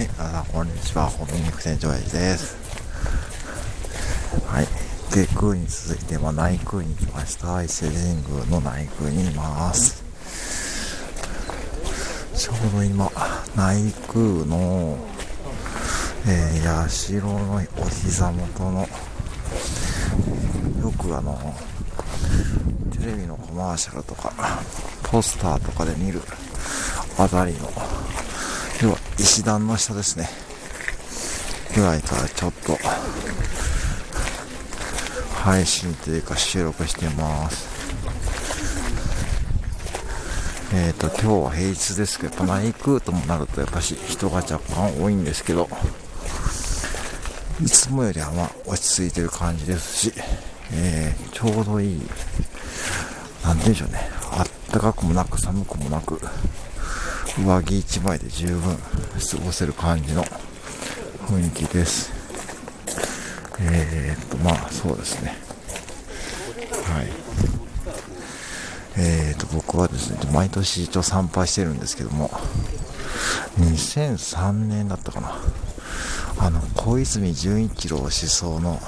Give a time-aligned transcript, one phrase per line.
[0.00, 1.08] はい、皆さん、こんにちは。
[1.08, 2.56] ホミ肉店長英二です。
[4.46, 4.66] はい。
[5.10, 7.62] 下空に続いて、まあ、内空に来ました。
[7.62, 10.02] 伊勢神宮の内空にいます。
[12.34, 13.12] ちょうど今、
[13.54, 14.96] 内空の、
[16.26, 18.88] えー、社のお膝元の、
[20.80, 21.54] よくあの、
[22.98, 24.32] テレビのコマーシャルとか、
[25.02, 26.22] ポスターとかで見る
[27.18, 27.70] あたりの、
[28.82, 30.28] 要は石段の下ですね。
[31.74, 32.78] ぐらいからちょっと、
[35.34, 37.68] 配信というか収録してます。
[40.72, 45.68] えっ、ー、と、今日は平日ですけど、やっぱ内空ともなるとやっぱし人が若干多いんですけど、
[47.62, 50.12] いつもよりはまあ落ち着いてる感じですし、
[50.72, 52.00] えー、ちょうどいい、
[53.44, 56.20] なんて言うんでしょうね、あったかくもなく寒くもなく、
[57.38, 60.24] 上着1枚で十分過ごせる感じの
[61.26, 62.12] 雰囲気です。
[63.60, 65.36] えー、っと、まあそうですね。
[66.84, 67.08] はい。
[68.96, 72.30] えー、っと、僕はですね、毎年一応参拝してるんですけども、
[73.58, 75.40] 2003年だったかな。
[76.38, 78.80] あの、小泉純一郎思想の、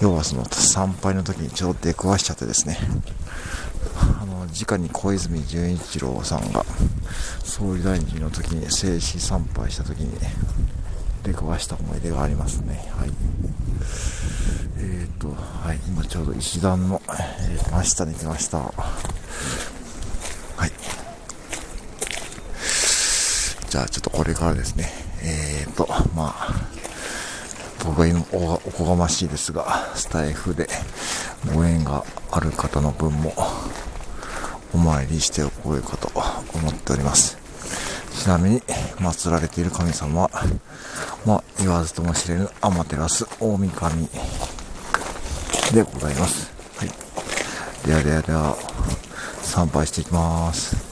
[0.00, 2.78] 要はその参拝の時にちょうど出くわしちゃってですね、
[4.52, 6.64] 直に小泉純一郎さんが
[7.42, 10.18] 総理大臣の時に政治参拝した時に
[11.22, 12.74] 出くわした思い出がありますね。
[12.96, 13.10] はい。
[14.78, 18.58] えっ、ー、と、はい、今ちょうど石段の、えー、真下に来ました。
[18.58, 18.72] は
[20.66, 20.70] い。
[23.70, 24.90] じゃあちょっとこれからですね、
[25.22, 26.54] えっ、ー、と、まあ、
[27.84, 30.68] 僕が今おおこがましいですが、スタイフで
[31.54, 33.32] ご縁がある方の分も
[34.74, 36.10] お参りしておこうかと
[36.54, 37.38] 思っております。
[38.18, 40.30] ちなみに、祀られている神様は、
[41.26, 44.08] まあ、言わずとも知れぬアマテラス大神
[45.72, 46.50] でございます。
[46.76, 46.90] はい。
[47.86, 48.56] ではではでは、
[49.42, 50.91] 参拝していきます。